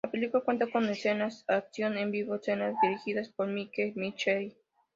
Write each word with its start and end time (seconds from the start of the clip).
La 0.03 0.09
película 0.09 0.41
cuenta 0.43 0.65
con 0.65 0.89
escenas 0.89 1.45
acción 1.47 1.95
en 1.95 2.09
vivo 2.09 2.33
escenas 2.33 2.73
dirigidas 2.81 3.29
por 3.29 3.47
Mike 3.49 3.93
Mitchell. 3.95 4.51